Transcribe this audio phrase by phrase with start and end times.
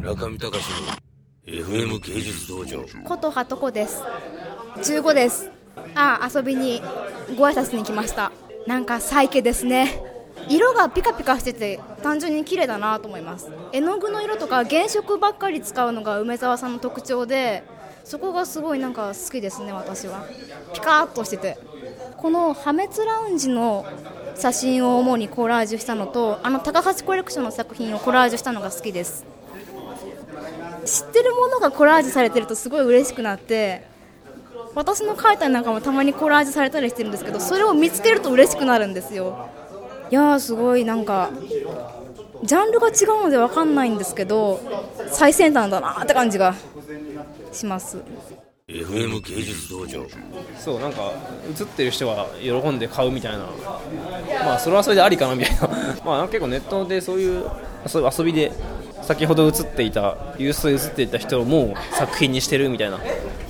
[0.00, 0.64] 中見隆
[1.46, 2.82] の FM 芸術道場。
[3.04, 4.02] 琴葉とこです。
[4.76, 5.50] 15です。
[5.94, 6.80] あ遊びに
[7.36, 8.32] ご挨拶に来ました。
[8.66, 10.02] なんかサイケですね。
[10.48, 13.50] 色がピカピカしてて単純に綺麗だなと思います。
[13.72, 17.62] 絵の具の色とか原色ばっかり使うのが梅沢さんの特徴で
[18.04, 20.24] そこがすごいなんか好きですね私は。
[20.72, 21.58] ピカーッとしてて。
[22.16, 23.84] この破滅ラウンジの
[24.34, 29.26] 写真を主にコラージュしたのとあの高橋コレクションの作品をコラージュしたのが好きです。
[30.90, 33.86] 知ってるものがコラージュされてるとすごい嬉しくなって
[34.74, 39.48] 私の描いたなんかもたまにコラージュされたりしてるんですけどそれを見つけると嬉しくなるんですよ。
[40.10, 41.30] いやーすごいなんか
[42.42, 44.60] ジャンルが違うので分かんないんですけど
[45.08, 46.54] 最先端だなって感じが
[47.52, 47.98] します。
[48.68, 50.06] FM 芸術道場。
[50.58, 51.12] そうなんか
[51.58, 53.46] 映ってる人が喜んで買うみたいな。
[54.44, 55.68] まあそれはそれでありかなみたいな。
[56.04, 57.48] まあ結構ネットでそういう
[57.92, 58.52] 遊びで
[59.02, 62.98] 先ほど映っていたユースで映っていた人も作品にしてるみたいな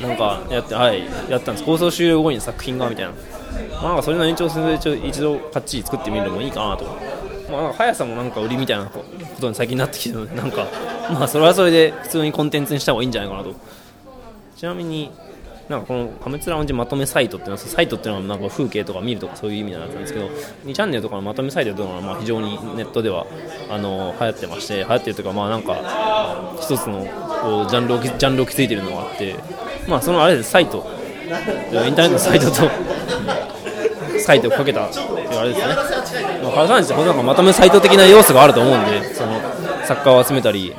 [0.00, 1.64] なんかやってはいやったんです。
[1.64, 3.12] 放送終了後に作品がみたいな。
[3.12, 6.84] まあなんかそれの延長線で一応一度かっちり作ってみるのもいいかなと。
[7.50, 9.04] まあなんか速さもなんか売りみたいなこ
[9.40, 10.66] とに最近なってきてるのでなんか
[11.10, 13.54] まあそれはそれで普通にコンテンツにした方がいいんじゃないかなと。
[14.56, 15.10] ちなみに
[15.68, 20.28] なんかこの破滅ラウンジまとめサイトっていうのはサイトっていうのはなんか風景とか見るとかそういう意味なんですけど
[20.64, 23.26] 2チャンネルとかのまとめサイトというのはまあ非常にネットでは
[23.68, 27.04] あの流行ってまして流行ってるというかまあなんか一つの
[27.42, 29.36] こうジャンルをジャンルを築いているのがあって
[29.86, 30.86] まあそのあれですサイト
[31.26, 32.70] インターネットのサイトと
[34.20, 35.66] サイトをかけたっていうあれですね、
[36.42, 39.38] まあ、原さんってなんかまとめサイト的な要素があると思うんでその
[39.84, 40.74] 作家を集めたり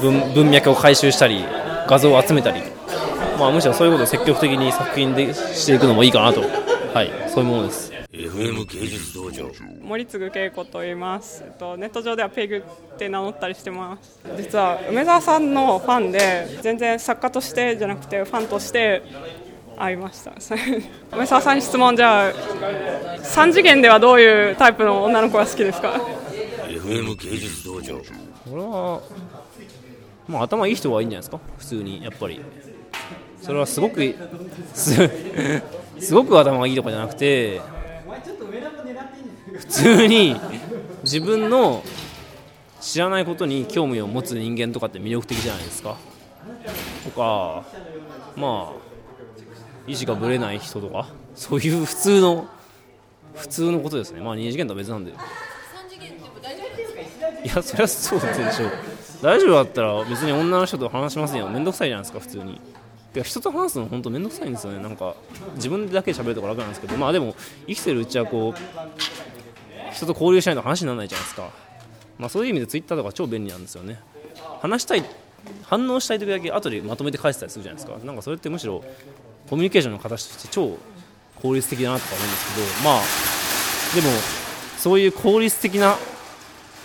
[0.00, 1.44] 文文脈を回収したり
[1.86, 2.79] 画像を集めたり。
[3.40, 7.90] まあ、むしろそういうことを積極的に作品でしていくのもいいかなと、はい、そういうものです。
[8.12, 9.50] FM 芸術道場。
[9.82, 12.56] 森次恵子と言います、えっと、ネット上ではペグ
[12.94, 14.20] って名乗ったりしてます。
[14.36, 19.02] 実は梅沢さんのファンで全然作家としてじゃなくてファンとして
[19.78, 20.32] 会いました。
[21.16, 22.32] 梅沢さんに質問じゃあ
[23.22, 25.94] 3次元ではどういうタイプの女の子が好きですか
[26.68, 27.96] ？FM 芸術道場。
[28.50, 29.00] これは、
[30.28, 31.40] まあ、頭いい人がいいんじゃないですか？
[31.58, 32.40] 普通にやっぱり
[33.40, 34.14] それはすごく
[34.74, 35.10] す
[35.98, 37.60] すごく頭がいいとかじゃなくて
[39.56, 40.36] 普通に
[41.02, 41.82] 自分の
[42.80, 45.96] 知らないことに興味を持つ人間とかって魅力的じゃないですか。
[47.04, 47.64] とか
[48.36, 48.90] まあ
[49.86, 52.48] 意志がぶれない人とかそういう 普通の
[53.34, 54.20] 普通のことですね。
[54.20, 55.12] まあ2次元とは別なんで。
[55.12, 55.14] い
[57.48, 58.72] やそれはそうでしょう。
[59.22, 61.48] 大丈夫だったら別に女の人と話しませんよ。
[61.48, 62.60] 面倒くさいじゃないですか普通に
[63.18, 64.82] や人と話すの本当面倒くさいんですよね。
[64.82, 65.16] なんか
[65.56, 66.96] 自分だけ喋るとか楽なんですけど。
[66.96, 67.34] まあでも
[67.66, 71.50] 生きてるうちはこう人と交流しないと話にならないじゃないですか。
[72.18, 74.00] まあそういう意味でツイッターとか超便利なんですよね。
[74.60, 75.04] 話したい
[75.64, 77.98] 反応したい時だけ後でまとめて返したりするじゃないですか。
[78.04, 78.84] なんかそれってむしろ
[79.48, 80.76] コミュニケーションの形として超
[81.42, 82.66] 効率的だなとか思うんですけど。
[82.88, 83.02] まあ
[83.94, 84.08] でも
[84.78, 85.96] そういう効率的な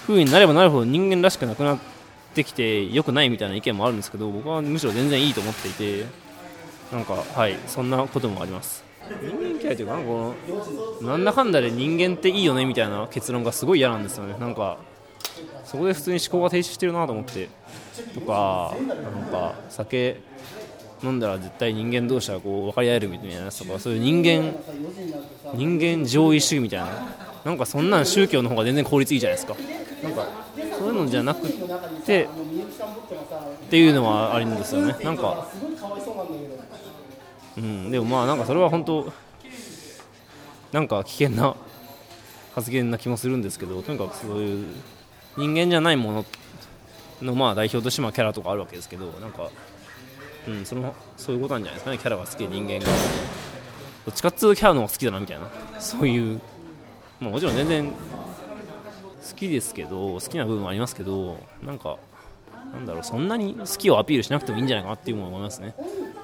[0.07, 1.95] 風になればなるほど人間らしくなくなって
[2.35, 6.05] ってきて良くないみたいな意見もあるんですけど僕はむしろ全然いいと思っていて
[6.91, 8.83] なんかはいそんなこともあります。
[9.21, 10.35] 人間嫌いというかなんかこ
[11.01, 14.35] のなんだかんだで人間っていいよねみたいな結論がすごい嫌なんですよね。
[14.37, 14.77] なんか
[15.63, 17.47] そこで普通に思考が停止してるなと思って。
[18.13, 20.19] とかなんか酒
[21.03, 24.53] 飲んだら絶対人間同士はこう分かり合えるみたいなやつとかそういう人間
[25.53, 26.87] 人間上位主義みたいな。
[27.45, 29.55] なんかそんなん宗教の方が全然効率いいじゃないですか。
[30.03, 30.44] なんか
[31.09, 31.47] そういうのじゃなく
[32.05, 32.27] てっ
[33.69, 34.95] ていうのはあるんですよね。
[35.03, 35.47] なんか
[37.57, 37.91] うん。
[37.91, 39.11] でもまあなんかそれは本当
[40.71, 41.55] なんか危険な
[42.53, 44.67] 発言な気もするんですけどとにかくそういう
[45.37, 46.25] 人間じゃないもの
[47.21, 49.49] のまあ代表としてまキャラとかあるわけですけどなんか
[50.47, 51.97] うんそのそういうことなんじゃないですかね。
[51.97, 52.85] キャラが好きで人間が。
[54.05, 55.49] どっちかっつうキャラの方が好きだなみたいな。
[55.79, 56.39] そういう。
[57.19, 57.91] まあもちろん全然
[59.27, 61.97] 好きですけど好きな部分もありますけどなんか
[62.73, 65.73] なんだろうそんなに好きをアピールしなくてもいいんじゃないかなっていう思いますね。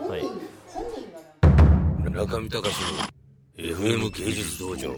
[0.08, 0.24] はい。
[2.12, 2.75] 中見隆
[3.58, 4.96] の FM 芸術道場。